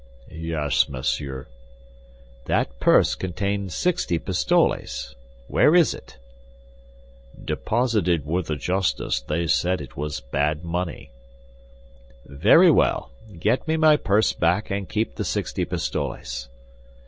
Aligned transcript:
"Yes, 0.31 0.89
monsieur." 0.89 1.45
"That 2.45 2.79
purse 2.79 3.13
contained 3.13 3.71
sixty 3.71 4.17
pistoles; 4.17 5.15
where 5.47 5.75
is 5.75 5.93
it?" 5.93 6.17
"Deposited 7.45 8.25
with 8.25 8.47
the 8.47 8.55
justice; 8.55 9.21
they 9.21 9.45
said 9.45 9.79
it 9.79 9.95
was 9.95 10.19
bad 10.19 10.63
money." 10.65 11.11
"Very 12.25 12.71
well; 12.71 13.11
get 13.39 13.67
me 13.67 13.77
my 13.77 13.95
purse 13.95 14.33
back 14.33 14.71
and 14.71 14.89
keep 14.89 15.17
the 15.17 15.23
sixty 15.23 15.65
pistoles." 15.65 16.49